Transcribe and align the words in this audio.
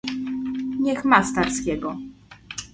"niech 0.79 1.05
ma 1.05 1.23
Starskiego!..." 1.23 1.97